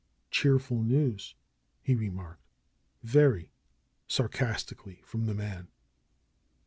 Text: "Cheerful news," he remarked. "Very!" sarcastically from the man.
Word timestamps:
"Cheerful 0.31 0.81
news," 0.81 1.35
he 1.83 1.93
remarked. 1.93 2.41
"Very!" 3.03 3.51
sarcastically 4.07 4.99
from 5.05 5.27
the 5.27 5.35
man. 5.35 5.67